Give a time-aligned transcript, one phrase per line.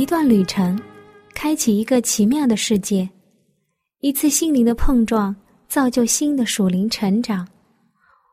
[0.00, 0.80] 一段旅程，
[1.34, 3.06] 开启一个奇妙的世界；
[3.98, 5.36] 一次心灵的碰撞，
[5.68, 7.46] 造就新的属灵成长。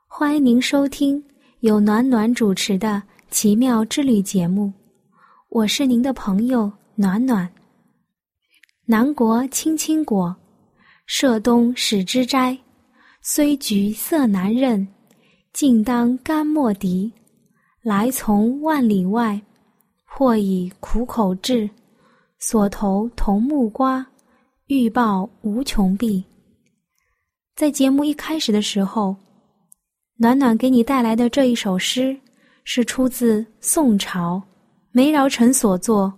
[0.07, 1.21] 欢迎您收听
[1.59, 2.87] 由暖暖主持的
[3.29, 4.71] 《奇妙之旅》节目，
[5.49, 7.45] 我是您的朋友暖暖。
[8.85, 10.33] 南国青青果，
[11.05, 12.57] 涉东始之斋，
[13.21, 14.87] 虽橘色难认，
[15.51, 17.11] 竟当甘莫敌。
[17.81, 19.37] 来从万里外。
[20.17, 21.69] 或以苦口志，
[22.39, 24.03] 所投同木瓜，
[24.65, 26.23] 欲报无穷碧。
[27.55, 29.15] 在节目一开始的时候，
[30.15, 32.17] 暖暖给你带来的这一首诗，
[32.63, 34.41] 是出自宋朝
[34.91, 36.11] 梅尧臣所作《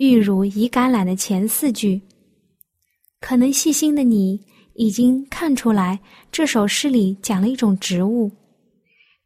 [0.00, 2.02] 玉汝以橄榄》的前四句。
[3.20, 4.36] 可能细心的你
[4.74, 5.96] 已经看出来，
[6.32, 8.28] 这首诗里讲了一种植物。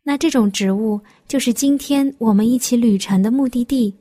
[0.03, 3.95] 那这种植物，就是今天我们一起旅程的目的地。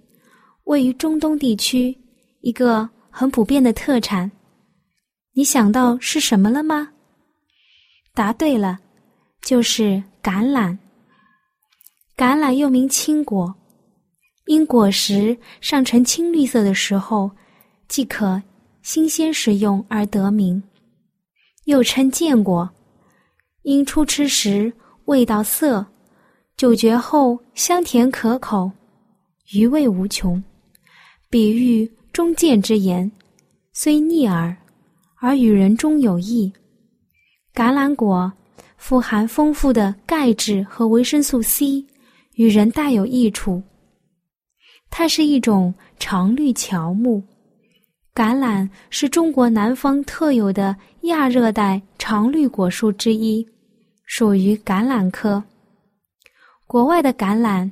[0.68, 1.98] 位于中东地区，
[2.42, 4.30] 一个很普遍的特产，
[5.32, 6.90] 你想到是什么了吗？
[8.14, 8.78] 答对了，
[9.42, 10.78] 就是橄榄。
[12.18, 13.56] 橄榄又名青果，
[14.48, 17.32] 因果实尚呈青绿色的时候，
[17.88, 18.42] 即可
[18.82, 20.62] 新鲜食用而得名，
[21.64, 22.70] 又称剑果，
[23.62, 24.74] 因初吃时
[25.06, 25.86] 味道涩，
[26.58, 28.70] 咀嚼后香甜可口，
[29.54, 30.44] 余味无穷。
[31.30, 33.12] 比喻忠谏之言，
[33.74, 34.56] 虽逆耳，
[35.20, 36.50] 而与人终有益。
[37.54, 38.32] 橄榄果
[38.78, 41.86] 富含丰富的钙质和维生素 C，
[42.36, 43.62] 与人大有益处。
[44.90, 47.22] 它是一种常绿乔木。
[48.16, 53.46] 橄榄是中国南方特有的亚热带常绿果树之一，
[54.06, 55.44] 属于橄榄科。
[56.66, 57.70] 国外的橄榄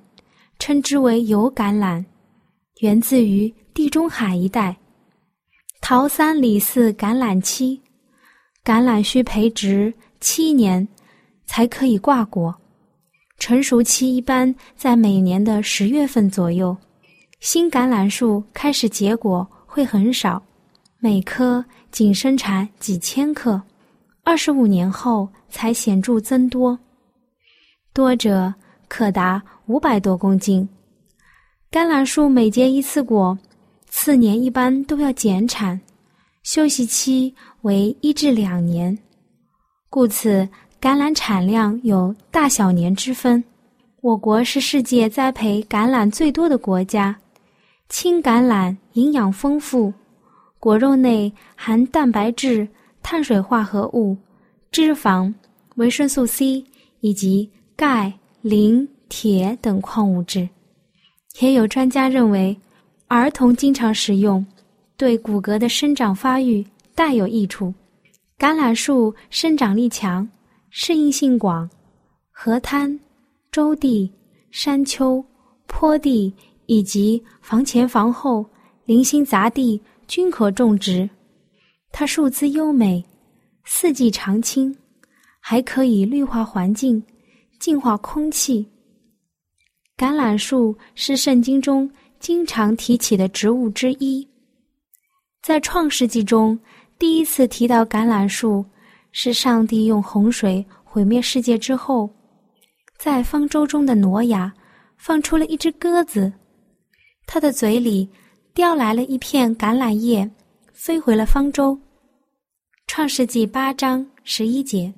[0.59, 2.03] 称之为油橄榄。
[2.81, 4.75] 源自于地中海一带，
[5.79, 7.79] 桃三李四橄榄期，
[8.65, 10.85] 橄榄需培植七年
[11.45, 12.53] 才可以挂果，
[13.39, 16.75] 成熟期一般在每年的十月份左右。
[17.39, 20.43] 新橄榄树开始结果会很少，
[20.99, 23.61] 每棵仅生产几千克，
[24.25, 26.77] 二十五年后才显著增多，
[27.93, 28.53] 多者
[28.89, 30.67] 可达五百多公斤。
[31.75, 33.37] 橄榄树每结一次果，
[33.89, 35.77] 次年一般都要减产，
[36.41, 38.97] 休息期为一至两年，
[39.89, 40.47] 故此
[40.79, 43.43] 橄榄产量有大小年之分。
[43.99, 47.13] 我国是世界栽培橄榄最多的国家。
[47.89, 49.93] 青橄榄营养丰富，
[50.61, 52.65] 果肉内含蛋白质、
[53.03, 54.15] 碳水化合物、
[54.71, 55.33] 脂肪、
[55.75, 56.63] 维生素 C
[57.01, 60.47] 以及钙、磷、铁等矿物质。
[61.41, 62.57] 也有专家认为，
[63.07, 64.45] 儿童经常食用，
[64.95, 67.73] 对骨骼的生长发育大有益处。
[68.37, 70.27] 橄榄树生长力强，
[70.69, 71.69] 适应性广，
[72.31, 72.97] 河滩、
[73.51, 74.09] 洲地、
[74.51, 75.23] 山丘、
[75.67, 76.33] 坡地
[76.67, 78.45] 以及房前房后、
[78.85, 81.09] 零星杂地均可种植。
[81.91, 83.03] 它树姿优美，
[83.65, 84.73] 四季常青，
[85.39, 87.01] 还可以绿化环境，
[87.59, 88.65] 净化空气。
[89.97, 91.89] 橄榄树是圣经中
[92.19, 94.27] 经常提起的植物之一。
[95.41, 96.59] 在创世纪中，
[96.99, 98.65] 第一次提到橄榄树，
[99.13, 102.09] 是上帝用洪水毁灭世界之后，
[102.97, 104.53] 在方舟中的挪亚
[104.97, 106.33] 放出了一只鸽子，
[107.25, 108.09] 它的嘴里
[108.53, 110.29] 叼来了一片橄榄叶，
[110.73, 111.77] 飞回了方舟。
[112.87, 114.93] 创世纪八章十一节，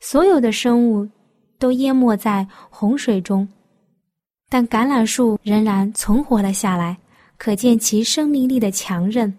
[0.00, 1.08] 所有的生物
[1.56, 3.48] 都淹没在洪水中。
[4.54, 6.96] 但橄榄树仍然存活了下来，
[7.36, 9.36] 可见其生命力的强韧。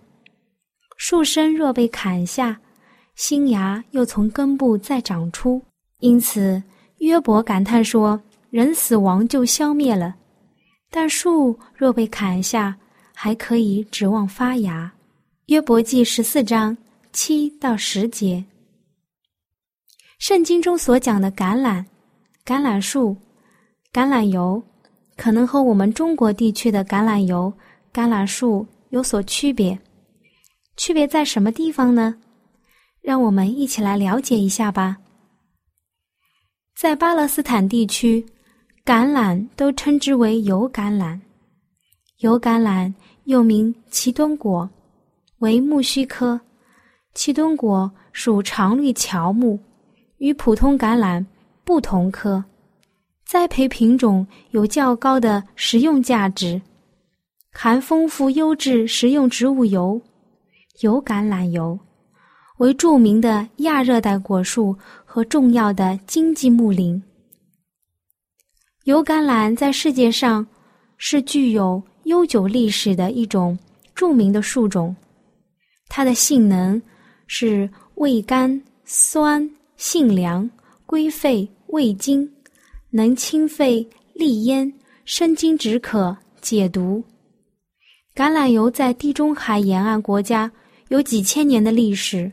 [0.98, 2.60] 树身若被砍下，
[3.16, 5.62] 新芽又从根部再长出。
[6.00, 6.62] 因此，
[6.98, 8.22] 约伯感叹说
[8.52, 10.14] ：“人死亡就消灭了，
[10.92, 12.76] 但树若被砍下，
[13.14, 14.92] 还可以指望发芽。”
[15.48, 16.78] 约伯记十四章
[17.14, 18.44] 七到十节。
[20.20, 21.86] 圣经中所讲的橄榄、
[22.46, 23.16] 橄榄树、
[23.94, 24.62] 橄榄油。
[25.18, 27.52] 可能和我们中国地区的橄榄油、
[27.94, 29.78] 橄榄树有所区别。
[30.78, 32.16] 区别在什么地方呢？
[33.02, 34.98] 让我们一起来了解一下吧。
[36.76, 38.26] 在巴勒斯坦地区，
[38.84, 41.20] 橄榄都称之为油橄榄。
[42.20, 44.70] 油橄榄又名奇墩果，
[45.40, 46.40] 为木须科。
[47.14, 49.58] 奇墩果属常绿乔木，
[50.18, 51.26] 与普通橄榄
[51.64, 52.44] 不同科。
[53.26, 56.62] 栽培品种有较高的食用价值，
[57.52, 60.00] 含丰富优质食用植物油、
[60.82, 61.78] 油橄榄油，
[62.60, 67.02] 为著名的亚热带果树和重要的经济木林。
[68.84, 70.46] 油橄榄在世界上
[70.98, 73.58] 是具有悠久历史的一种
[73.96, 74.96] 著名的树种，
[75.90, 76.80] 它的性能
[77.26, 80.48] 是味甘、酸、性凉、
[80.86, 82.32] 归肺、胃经。
[82.96, 87.04] 能清肺利咽、生津止渴、解毒。
[88.16, 90.50] 橄榄油在地中海沿岸国家
[90.88, 92.32] 有几千年的历史，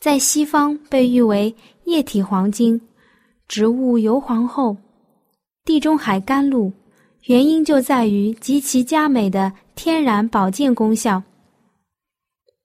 [0.00, 1.54] 在西方被誉为
[1.84, 2.80] 液体黄金、
[3.46, 4.74] 植物油皇后、
[5.66, 6.72] 地中海甘露，
[7.24, 11.22] 原因就在于极其佳美的天然保健功效、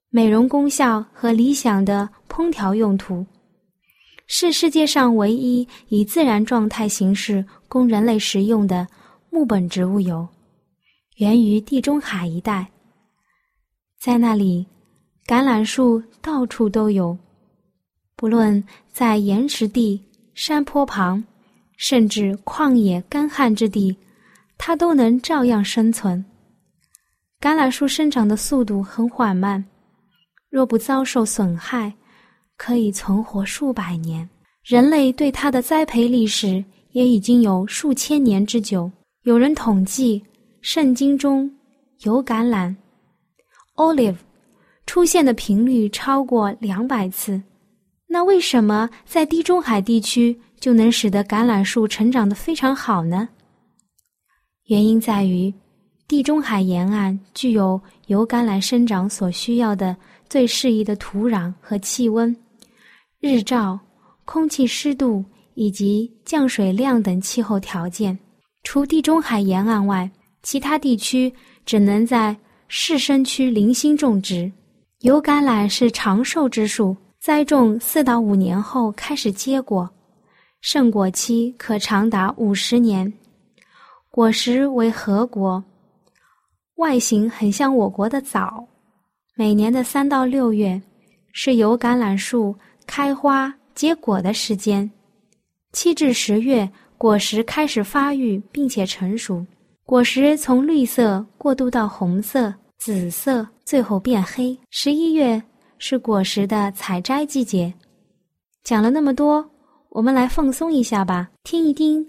[0.10, 3.26] 美容功效和理想的烹调用途。
[4.34, 8.88] 是世界上唯一以自然状态形式供人类食用的
[9.30, 10.26] 木本植物油，
[11.18, 12.66] 源于地中海一带。
[14.00, 14.66] 在那里，
[15.28, 17.16] 橄榄树到处都有，
[18.16, 20.02] 不论在岩石地、
[20.34, 21.22] 山坡旁，
[21.76, 23.94] 甚至旷野干旱之地，
[24.58, 26.24] 它都能照样生存。
[27.42, 29.62] 橄榄树生长的速度很缓慢，
[30.50, 31.94] 若不遭受损害。
[32.64, 34.30] 可以存活数百年，
[34.64, 38.90] 人类对它的栽培历史也已经有数千年之久。
[39.24, 40.24] 有人统计，
[40.62, 41.52] 圣经中
[42.02, 42.76] 油橄榄
[43.78, 44.18] （olive）
[44.86, 47.42] 出现的频率超过两百次。
[48.06, 53.28] 那为什么在地中海地区就能使得橄榄树成长得非常好呢？
[54.66, 55.52] 原因在于，
[56.08, 59.98] 地中海沿岸具有油橄榄生长所需要的
[60.30, 62.38] 最适宜的土壤和气温。
[63.22, 63.80] 日照、
[64.26, 65.24] 空气湿度
[65.54, 68.18] 以及降水量等气候条件，
[68.64, 70.10] 除地中海沿岸外，
[70.42, 71.32] 其他地区
[71.64, 72.36] 只能在
[72.68, 74.52] 市生区零星种植。
[75.02, 79.88] 油橄榄是长寿之树，栽种四到五年后开始结果，
[80.62, 83.14] 盛果期可长达五十年。
[84.10, 85.64] 果实为核果，
[86.78, 88.68] 外形很像我国的枣。
[89.36, 90.82] 每年的三到六月
[91.34, 92.56] 是油橄榄树。
[92.94, 94.92] 开花结果的时间，
[95.72, 99.46] 七至十月，果实开始发育并且成熟，
[99.86, 104.60] 果实从绿色过渡到红色、紫色，最后变黑。
[104.72, 105.42] 十一月
[105.78, 107.74] 是果实的采摘季节。
[108.62, 109.50] 讲了那么多，
[109.88, 112.06] 我们来放松一下吧，听一听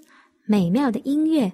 [0.46, 1.52] 美妙的音乐。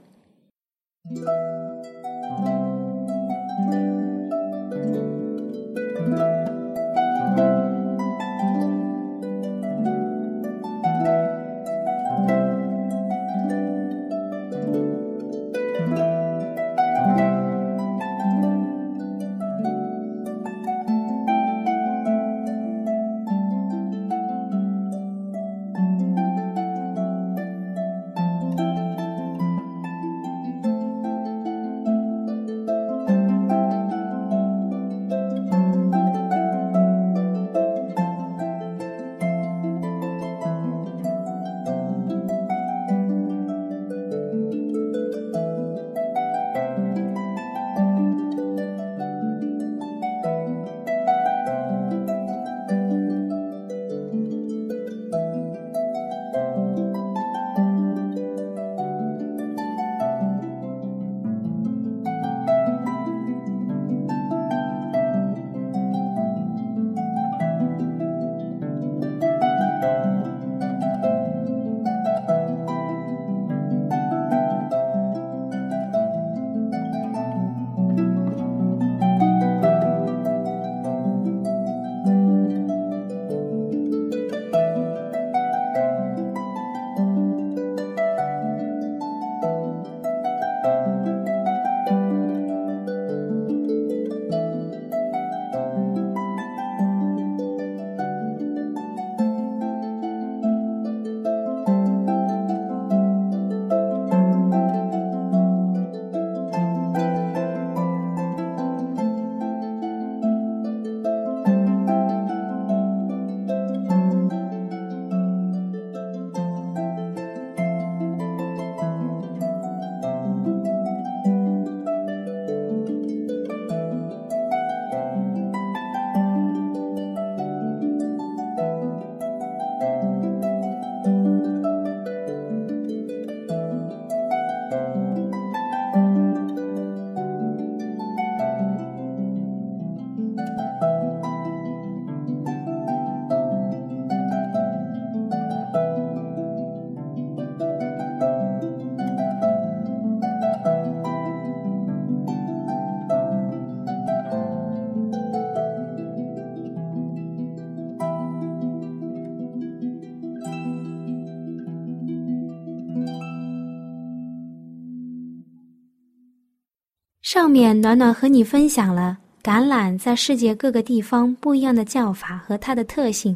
[167.49, 173.35] 上面暖暖和你分享了橄榄在世界各个地方不一样的叫法和它的特性。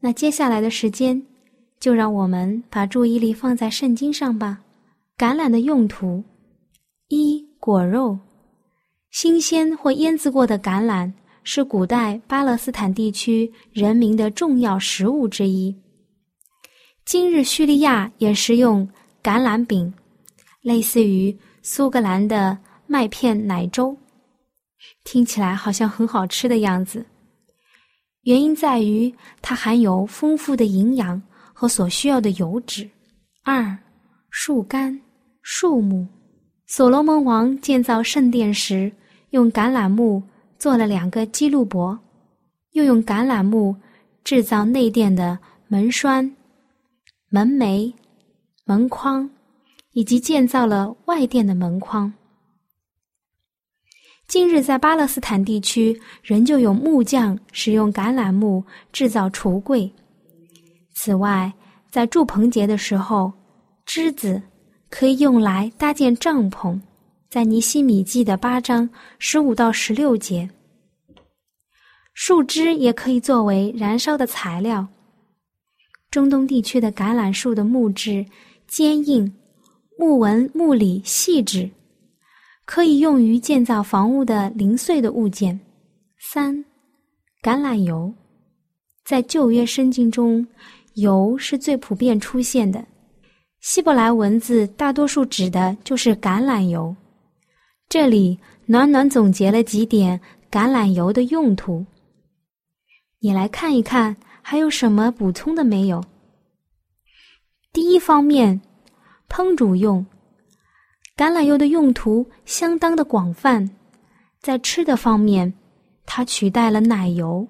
[0.00, 1.22] 那接下来的时间，
[1.78, 4.58] 就让我们把注意力放在圣经上吧。
[5.16, 6.24] 橄榄的用途：
[7.06, 8.18] 一、果肉。
[9.12, 11.12] 新鲜或腌制过的橄榄
[11.44, 15.72] 是古代巴勒斯坦地区人民的重要食物之一。
[17.04, 18.84] 今日叙利亚也食用
[19.22, 19.94] 橄榄饼，
[20.62, 22.58] 类似于苏格兰的
[22.92, 23.96] 麦片奶粥，
[25.02, 27.06] 听起来好像很好吃的样子。
[28.24, 31.22] 原因在于它含有丰富的营养
[31.54, 32.86] 和所需要的油脂。
[33.44, 33.74] 二、
[34.28, 35.00] 树干、
[35.40, 36.06] 树木。
[36.66, 38.92] 所罗门王建造圣殿时。
[39.30, 40.22] 用橄榄木
[40.58, 41.98] 做了两个基路伯，
[42.72, 43.74] 又用橄榄木
[44.22, 46.36] 制造内殿的门栓、
[47.30, 47.90] 门楣、
[48.66, 49.30] 门框，
[49.92, 52.12] 以及建造了外殿的门框。
[54.32, 59.92] 今日在巴勒斯坦地区，仍旧有木匠使用橄榄木制造橱柜。
[60.94, 61.52] 此外，
[61.90, 63.30] 在祝棚节的时候，
[63.84, 64.40] 枝子
[64.88, 66.80] 可以用来搭建帐篷。
[67.28, 70.48] 在尼西米记的八章十五到十六节，
[72.14, 74.88] 树枝也可以作为燃烧的材料。
[76.10, 78.24] 中东地区的橄榄树的木质
[78.66, 79.30] 坚硬，
[79.98, 81.68] 木纹木里细致，
[82.64, 85.58] 可以用于建造房屋的零碎的物件。
[86.18, 86.54] 三，
[87.42, 88.12] 橄榄油，
[89.04, 90.46] 在旧约圣经中，
[90.94, 92.84] 油是最普遍出现的。
[93.60, 96.94] 希伯来文字大多数指的就是橄榄油。
[97.88, 100.18] 这里暖暖总结了几点
[100.50, 101.84] 橄榄油的用途，
[103.20, 106.02] 你来看一看，还有什么补充的没有？
[107.72, 108.60] 第一方面，
[109.28, 110.04] 烹煮用，
[111.22, 113.70] 橄榄油的用途相当的广泛，
[114.40, 115.54] 在吃的方面，
[116.04, 117.46] 它取代了奶油；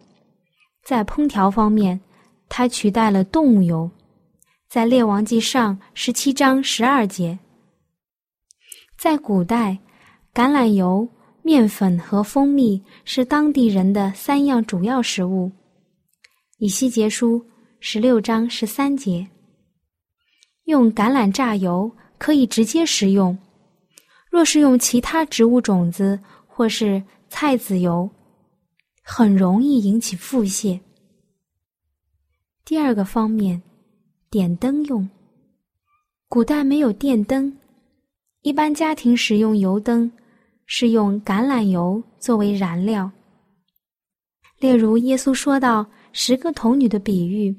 [0.84, 1.98] 在烹调方面，
[2.50, 3.90] 它取代了动物油。
[4.68, 7.38] 在列王记上十七章十二节，
[8.98, 9.78] 在古代。
[10.34, 11.08] 橄榄油、
[11.40, 15.50] 面粉和蜂蜜是当地人的三样主要食物。
[16.58, 17.42] 以西结书
[17.80, 19.26] 十六章十三节，
[20.64, 23.34] 用橄榄榨油可以直接食用；
[24.32, 28.08] 若是用其他植物种子或是菜籽油，
[29.02, 30.80] 很容易引起腹泻。
[32.64, 33.62] 第二个方面，
[34.30, 35.06] 点灯用。
[36.30, 37.54] 古代没有电灯，
[38.40, 40.10] 一般家庭使用油灯。
[40.74, 43.10] 是用橄榄油作为燃料。
[44.58, 47.54] 例如，耶稣说到十个童女的比喻，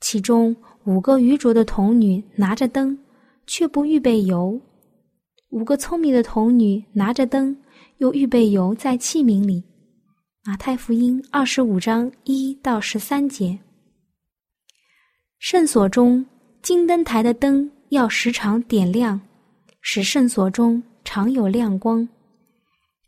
[0.00, 2.96] 其中五个愚拙的童女拿着灯，
[3.48, 4.56] 却不预备油；
[5.50, 7.56] 五个聪明的童女拿着灯，
[7.98, 9.62] 又预备油在器皿里。
[10.44, 13.58] 马太福音二十五章一到十三节。
[15.38, 16.24] 圣所中
[16.62, 19.20] 金灯台的灯要时常点亮，
[19.80, 22.06] 使圣所中常有亮光。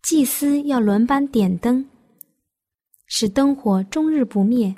[0.02, 1.84] 祭司要轮班点灯，
[3.06, 4.74] 使灯火终日不灭。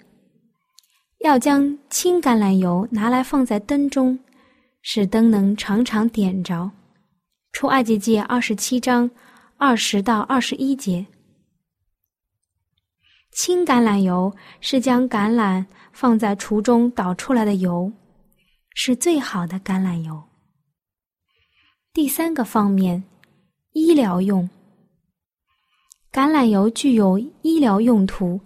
[1.19, 4.19] 要将青橄榄油拿来放在灯中，
[4.81, 6.71] 使灯能常常点着。
[7.53, 9.11] 出埃及记二十七章
[9.57, 11.05] 二十到二十一节。
[13.33, 17.93] 青橄榄油是将橄榄放在橱中倒出来的油，
[18.75, 20.21] 是最好的橄榄油。
[21.93, 23.03] 第三个方面，
[23.73, 24.49] 医疗用。
[26.13, 28.41] 橄榄油具有医疗用途，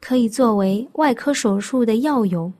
[0.00, 2.50] 可以作为外科手术的药油。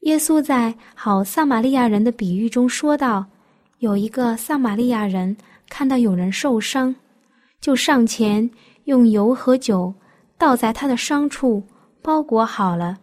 [0.00, 3.24] 耶稣在好撒玛利亚人的比喻中说道
[3.80, 5.34] ：“有一个撒玛利亚人
[5.70, 6.94] 看到有人受伤，
[7.62, 8.48] 就上前
[8.84, 9.92] 用油和酒
[10.36, 11.62] 倒在他的伤处，
[12.02, 12.98] 包裹好了，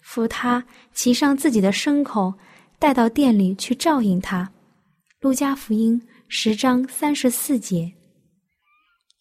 [0.00, 2.32] 扶他骑上自己的牲口，
[2.78, 4.50] 带到店里去照应他。”
[5.20, 7.92] 路加福音十章三十四节。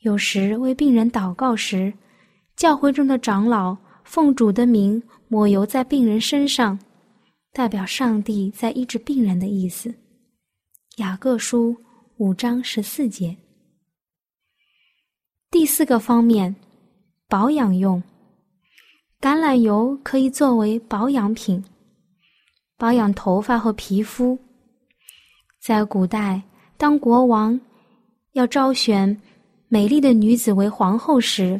[0.03, 1.91] 有时为病人祷告时，
[2.55, 3.75] 教会中的长老
[4.05, 6.79] 奉主的名抹油在病人身上，
[7.51, 9.93] 代表上帝在医治病人的意思。
[11.01, 11.75] 雅各书
[12.17, 13.35] 五章十四节。
[15.49, 16.55] 第四个方面，
[17.27, 18.01] 保养用。
[19.19, 21.65] 橄榄油可以作为保养品，
[22.77, 24.37] 保养头发和皮肤。
[25.59, 26.39] 在古代，
[26.77, 27.59] 当国王
[28.33, 29.19] 要招选。
[29.69, 31.59] 美丽的女子为皇后时，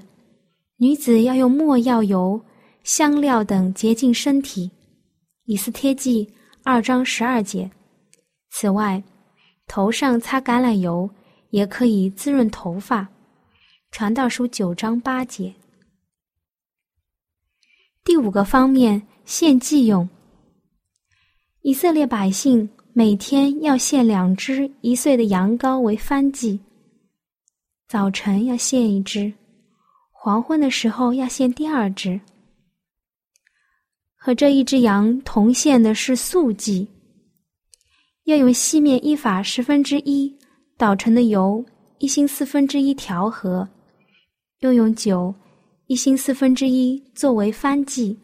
[0.78, 2.40] 女子要用没药油、
[2.84, 4.70] 香料等洁净身体。
[5.46, 6.32] 以斯帖记
[6.64, 7.72] 二章十二节。
[8.52, 9.02] 此外，
[9.74, 11.10] 头上擦橄榄油
[11.52, 13.08] 也可以滋润头发。
[13.90, 15.54] 传道书九章八节。
[18.04, 20.10] 第五个方面，献祭用。
[21.62, 26.60] 以色列百姓每天要献两只一岁的羊羔为燔祭，
[27.88, 29.32] 早晨要献一只，
[30.12, 32.20] 黄昏的时候要献第二只。
[34.18, 36.86] 和这一只羊同献的是素祭，
[38.26, 40.34] 要用细面一法十分之一
[40.78, 41.64] 捣成的油
[41.98, 43.68] 一星四分之一调和，
[44.60, 45.34] 又用酒
[45.88, 48.18] 一星四分之一作为番祭。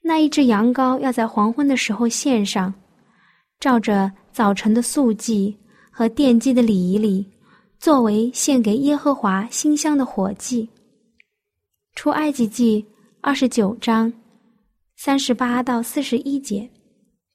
[0.00, 2.72] 那一只羊羔要在黄昏的时候献上，
[3.58, 5.56] 照着早晨的素祭
[5.90, 7.26] 和奠祭的礼仪里，
[7.78, 10.68] 作为献给耶和华馨香的火祭。
[11.94, 12.84] 出埃及记
[13.20, 14.12] 二十九章。
[14.96, 16.70] 三十八到四十一节，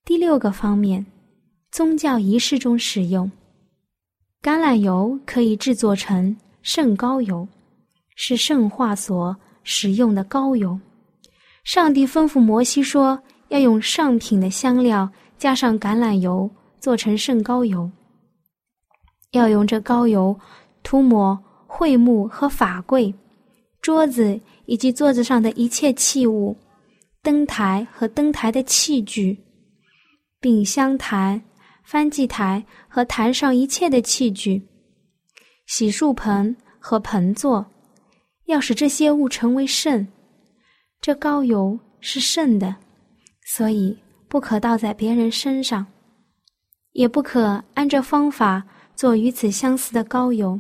[0.10, 1.06] 第六个方面，
[1.70, 3.32] 宗教仪式中使用
[4.42, 7.48] 橄榄油可以制作成圣膏油，
[8.16, 10.80] 是圣化所使用的膏油。
[11.64, 17.88] 上帝吩咐摩西说，要用上品的香料加上橄榄油做成圣膏油，
[19.34, 20.36] 要用这膏油
[20.82, 23.14] 涂抹会幕和法柜、
[23.80, 26.58] 桌子以及桌子上的一切器物。
[27.22, 29.38] 灯台和灯台的器具，
[30.40, 31.42] 并香台、
[31.84, 34.62] 翻祭台和坛上一切的器具，
[35.68, 37.66] 洗漱盆和盆座，
[38.46, 40.08] 要使这些物成为圣。
[41.02, 42.76] 这膏油是圣的，
[43.46, 43.98] 所以
[44.28, 45.86] 不可倒在别人身上，
[46.92, 48.64] 也不可按这方法
[48.96, 50.60] 做与此相似的膏油。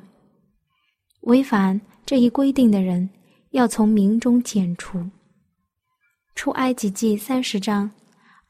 [1.22, 3.10] 违反这一规定的人，
[3.52, 5.06] 要从民中剪除。
[6.36, 7.92] 出埃及记三十章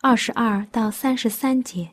[0.02, 1.90] 二十二到三十三节，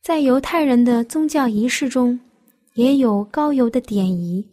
[0.00, 2.20] 在犹太人的宗教仪式中，
[2.74, 4.48] 也有高油的典仪。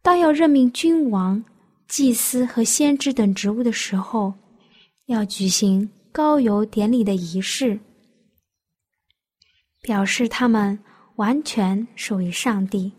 [0.00, 1.44] 当要任命君王、
[1.86, 4.32] 祭司和先知等职务的时候，
[5.04, 7.78] 要举行高油典礼的仪式，
[9.82, 10.78] 表示他们
[11.16, 12.90] 完全属于上帝。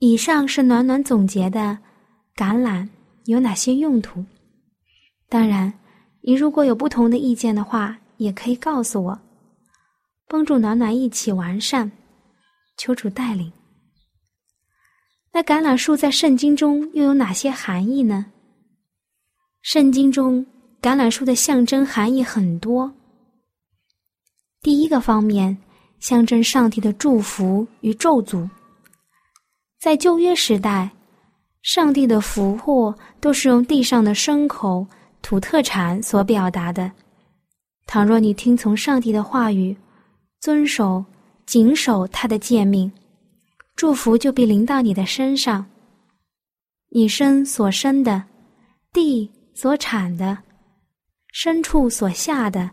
[0.00, 1.78] 以上是暖暖总结的
[2.34, 2.88] 橄榄
[3.26, 4.24] 有哪些用途。
[5.28, 5.70] 当然，
[6.22, 9.20] 你如果有不同的意见的话，也可以告诉我，
[10.26, 11.92] 帮助暖暖一起完善。
[12.78, 13.52] 求主带领。
[15.32, 18.24] 那橄榄树在圣经中又有哪些含义呢？
[19.60, 20.46] 圣经中
[20.80, 22.90] 橄榄树的象征含义很多。
[24.62, 25.58] 第一个方面，
[25.98, 28.48] 象征上帝的祝福与咒诅。
[29.80, 30.90] 在旧约时代，
[31.62, 34.86] 上帝的福祸都是用地上的牲口、
[35.22, 36.92] 土特产所表达的。
[37.86, 39.74] 倘若你听从上帝的话语，
[40.38, 41.02] 遵守、
[41.46, 42.92] 谨守他的诫命，
[43.74, 45.64] 祝福就必临到你的身上。
[46.90, 48.22] 你生所生的，
[48.92, 50.36] 地所产的，
[51.32, 52.70] 牲畜所下的，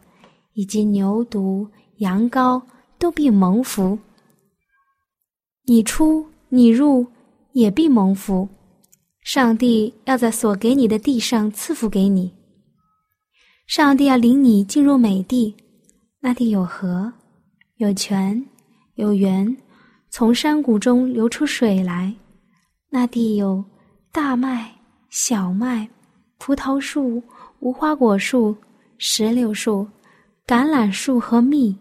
[0.56, 1.66] 以及牛犊、
[2.00, 2.62] 羊羔，
[3.00, 3.98] 都必蒙福。
[5.64, 6.30] 你出。
[6.50, 7.06] 你入
[7.52, 8.48] 也必蒙福，
[9.22, 12.34] 上帝要在所给你的地上赐福给你。
[13.68, 15.54] 上帝要领你进入美地，
[16.22, 17.12] 那地有河，
[17.78, 18.46] 有泉，
[18.96, 19.58] 有源，
[20.10, 22.16] 从山谷中流出水来。
[22.90, 23.62] 那地有
[24.14, 24.74] 大麦、
[25.10, 25.90] 小麦、
[26.38, 27.22] 葡萄树、
[27.60, 28.56] 无花果树、
[28.98, 29.86] 石榴树、
[30.46, 31.78] 橄榄树和蜜，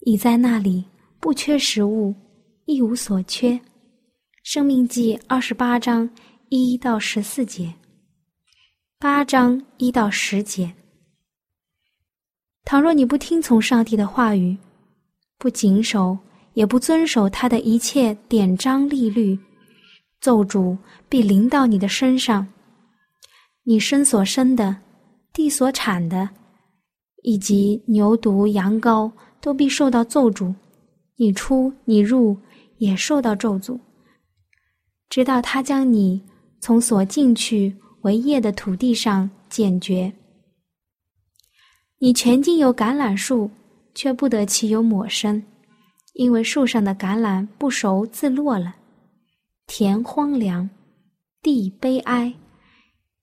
[0.00, 0.84] 已在那里
[1.18, 2.14] 不缺食物，
[2.66, 3.58] 一无所缺。
[4.50, 6.08] 生命记二十八章
[6.48, 7.70] 一到十四节，
[8.98, 10.72] 八章一到十节。
[12.64, 14.56] 倘若你不听从上帝的话语，
[15.36, 16.16] 不谨守，
[16.54, 19.38] 也不遵守他的一切典章律律。
[20.18, 20.74] 咒诅
[21.10, 22.48] 必临到你的身上，
[23.64, 24.74] 你身所生的，
[25.30, 26.26] 地所产的，
[27.22, 30.54] 以及牛犊、羊羔都必受到咒诅。
[31.16, 32.34] 你出你入
[32.78, 33.78] 也受到咒诅，
[35.08, 36.22] 直到他将你
[36.60, 40.12] 从所进去为业的土地上剪绝。
[41.98, 43.50] 你全境有橄榄树，
[43.94, 45.42] 却不得其有抹生，
[46.12, 48.76] 因为树上的橄榄不熟自落了。
[49.66, 50.70] 田荒凉，
[51.42, 52.32] 地悲哀，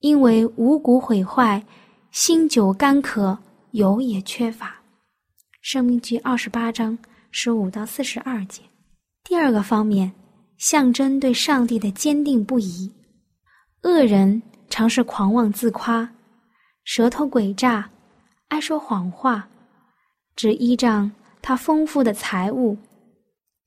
[0.00, 1.64] 因为五谷毁坏，
[2.10, 3.38] 新酒干渴，
[3.70, 4.76] 油也缺乏。
[5.62, 6.96] 生命记二十八章
[7.30, 8.62] 十五到四十二节。
[9.24, 10.12] 第二个方面，
[10.58, 12.90] 象征对上帝的坚定不移。
[13.82, 16.08] 恶人常是狂妄自夸，
[16.84, 17.88] 舌头诡诈，
[18.48, 19.48] 爱说谎话，
[20.34, 22.76] 只依仗他丰富的财物，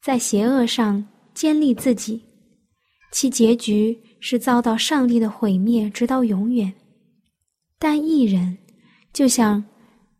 [0.01, 2.21] 在邪恶上坚立自己。
[3.11, 6.71] 其结局是遭到上帝的毁灭，直到永远。
[7.79, 8.57] 但一人
[9.13, 9.63] 就像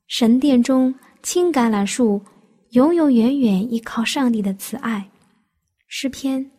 [0.08, 2.22] 神殿中青橄榄树，
[2.72, 5.08] 永永远远依靠上帝的慈爱。
[5.88, 6.50] 诗篇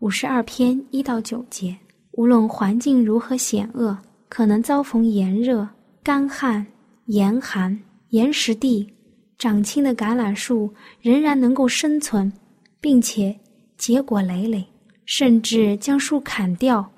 [0.00, 1.76] 五十二篇一到九节，
[2.12, 3.96] 无论环境如何险恶，
[4.30, 5.68] 可能遭逢炎热、
[6.02, 6.66] 干旱、
[7.04, 8.88] 严寒、岩石地，
[9.36, 12.32] 长青的橄榄树仍然能够生存，
[12.80, 13.38] 并且
[13.76, 14.64] 结果累累。
[15.04, 16.88] 甚至将树砍掉，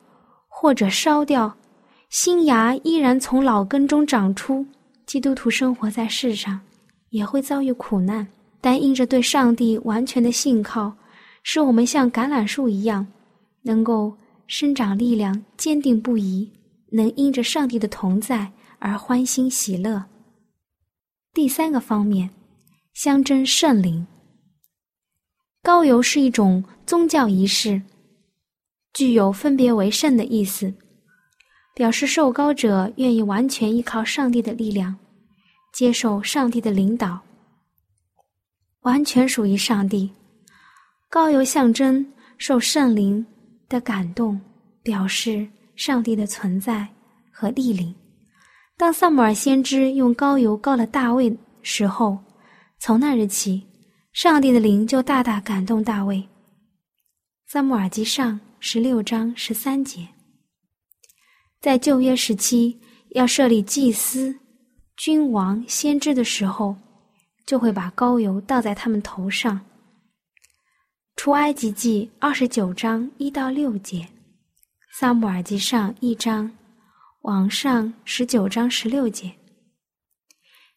[0.47, 1.53] 或者烧掉，
[2.11, 4.65] 新芽依然从老根中长出。
[5.07, 6.61] 基督徒生活在世上，
[7.09, 8.25] 也会遭遇苦难，
[8.61, 10.93] 但因着对上帝完全的信靠，
[11.42, 13.07] 使我们像橄榄树一样，
[13.62, 16.50] 能够生长力量，坚定不移，
[16.90, 20.05] 能因着上帝的同在而欢欣喜乐。
[21.33, 22.31] 第三个方面，
[22.94, 24.07] 象征圣灵。
[25.62, 27.83] 高油是一种宗教仪式。
[28.92, 30.74] 具有分别为圣的意思，
[31.74, 34.94] 表示受高者愿意完全依靠上帝的力量，
[35.72, 37.18] 接受上帝的领导，
[38.83, 40.11] 完全属于上帝。
[41.12, 42.03] 膏油象征
[42.38, 43.22] 受圣灵
[43.68, 44.40] 的感动，
[44.83, 45.46] 表示
[45.77, 46.88] 上帝的存在
[47.31, 47.94] 和莅临。
[48.79, 52.16] 当萨姆尔先知用膏油膏了大卫时候，
[52.79, 53.62] 从那日起，
[54.14, 56.27] 上帝的灵就大大感动大卫。
[57.46, 58.40] 萨姆尔记上。
[58.64, 60.07] 十六章十三节，
[61.61, 64.33] 在旧约时期要设立祭司、
[64.96, 66.77] 君王、先知的时候，
[67.44, 69.61] 就会把膏油倒在他们头上。
[71.22, 74.04] 出埃及记二十九章一到六节，
[74.98, 76.50] 撒母耳记上一章，
[77.20, 79.32] 往上十九章十六节。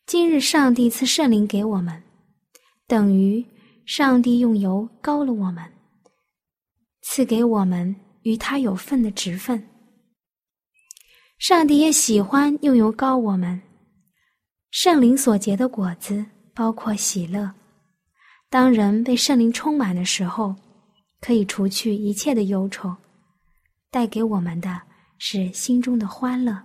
[0.05, 1.99] 今日上帝赐圣灵给我们，
[2.86, 3.43] 等于
[3.88, 5.65] 上帝用油膏了我们。
[7.01, 9.67] 赐给我们与他有份的职分。
[11.39, 13.60] 上帝也喜欢用油膏我们。
[14.69, 17.51] 圣灵所结的果子包括喜乐。
[18.56, 20.56] 当人被圣灵充满的时候，
[21.20, 22.96] 可以除去一切的忧愁，
[23.91, 24.82] 带给我们的
[25.18, 26.58] 是心中的欢乐。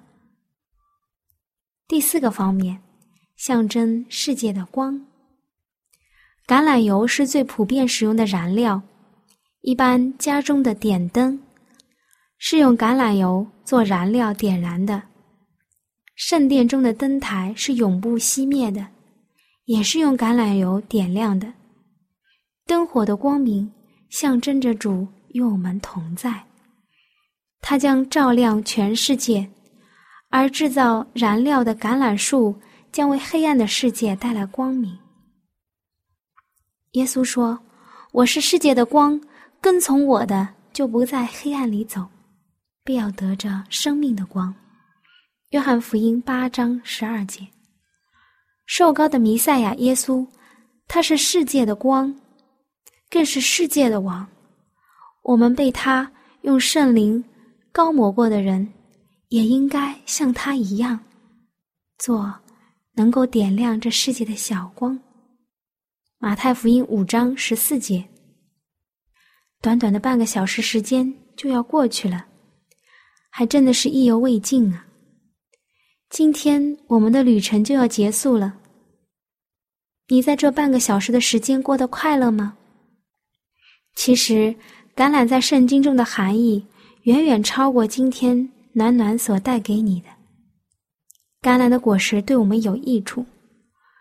[1.89, 2.81] 第四个方面，
[3.35, 5.05] 象征世界的光。
[6.47, 8.81] 橄榄油是最普遍使用的燃料。
[9.63, 11.43] 一般家中的点灯
[12.39, 15.03] 是用橄榄油做燃料点燃的，
[16.15, 18.87] 圣殿中的灯台是永不熄灭的，
[19.65, 21.53] 也是用橄榄油点亮的。
[22.71, 23.69] 灯火的光明
[24.11, 26.41] 象征着主与我们同在，
[27.61, 29.45] 它将照亮全世界，
[30.29, 32.55] 而制造燃料的橄榄树
[32.93, 34.97] 将为黑暗的世界带来光明。
[36.93, 37.59] 耶稣说
[38.15, 39.21] ：“我是世界的光。”
[39.61, 42.07] 跟从我的，就不在黑暗里走，
[42.85, 44.55] 必要得着生命的光。
[45.49, 47.45] 约翰福音八章十二节。
[48.67, 50.25] 瘦高的弥赛亚耶稣，
[50.87, 52.15] 他是世界的光，
[53.11, 54.27] 更是世界的王。
[55.23, 56.11] 我们被他
[56.43, 57.23] 用圣灵
[57.73, 58.73] 高抹过的人，
[59.29, 60.99] 也应该像他一样，
[61.99, 62.33] 做
[62.95, 64.99] 能够点亮这世界的小光。
[66.19, 68.05] 马太福音五章十四节。
[69.63, 72.25] 短短的半个小时时间就要过去了，
[73.31, 74.87] 还真的是意犹未尽啊！
[76.09, 78.55] 今天我们的旅程就要结束了，
[80.09, 82.57] 你在这半个小时的时间过得快乐吗？
[83.95, 84.55] 其实，
[84.97, 86.65] 橄榄在圣经中的含义
[87.03, 90.09] 远远超过今天暖暖所带给你的。
[91.43, 93.25] 橄榄的果实对我们有益处，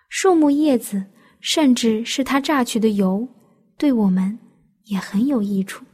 [0.09, 1.03] 树木叶子，
[1.39, 3.27] 甚至是它榨取的油，
[3.77, 4.37] 对我们
[4.85, 5.85] 也很有益处。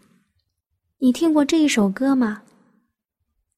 [1.00, 2.42] 你听过这一首歌吗？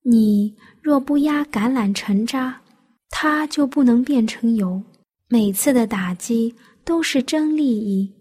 [0.03, 2.61] 你若不压橄榄成渣，
[3.09, 4.81] 它就不能变成油。
[5.29, 8.13] 每次的打击都是真利益。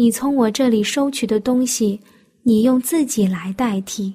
[0.00, 2.00] 你从我这里收取的东西，
[2.44, 4.14] 你用自己来代替。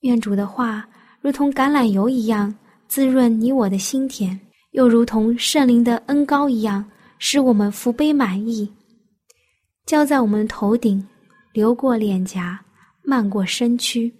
[0.00, 0.86] 愿主的话
[1.22, 2.54] 如同橄榄油一样
[2.86, 4.38] 滋润你我的心田，
[4.72, 6.84] 又如同圣灵的恩膏一样
[7.18, 8.70] 使我们福杯满溢，
[9.86, 11.02] 浇在我们头顶，
[11.54, 12.60] 流过脸颊，
[13.02, 14.12] 漫过身躯。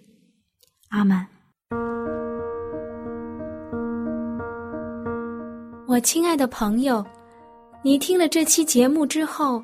[0.89, 1.23] 阿门。
[5.87, 7.05] 我亲爱的朋友，
[7.83, 9.63] 你听了这期节目之后。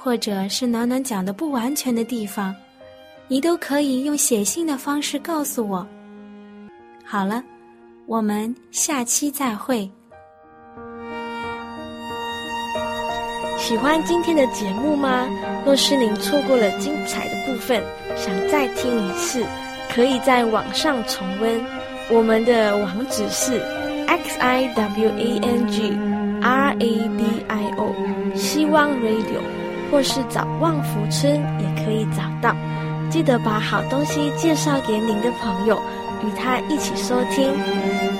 [0.00, 2.54] 或者是暖暖讲的不完全的地方，
[3.26, 5.84] 你都可以用写信的方式告诉我。
[7.04, 7.42] 好了，
[8.06, 9.90] 我们下期再会。
[13.58, 15.28] 喜欢今天的节目吗？
[15.66, 17.82] 若是您错过了精彩的部分，
[18.16, 19.44] 想再听一次，
[19.92, 21.60] 可以在网上重温。
[22.08, 23.60] 我们的网址是
[24.06, 25.90] x i w a n g
[26.40, 29.57] r a d i o，希望 Radio。
[29.90, 32.54] 或是找旺福村也可以找到，
[33.10, 35.80] 记得把好东西介绍给您的朋友，
[36.22, 38.17] 与他一起收听。